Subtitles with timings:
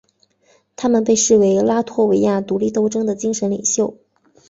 [0.75, 3.99] 他们被视为拉脱维亚独立斗争的精神领袖。